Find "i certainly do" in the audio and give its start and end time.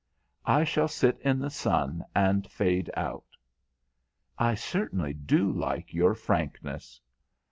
4.35-5.51